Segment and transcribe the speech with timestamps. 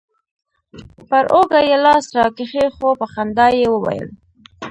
[1.07, 4.07] پر اوږه يې لاس راكښېښوو په خندا يې وويل.